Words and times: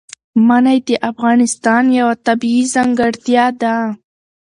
منی 0.47 0.77
د 0.87 0.89
افغانستان 1.11 1.83
یوه 1.99 2.15
طبیعي 2.27 2.63
ځانګړتیا 2.73 3.45
ده. 3.61 3.75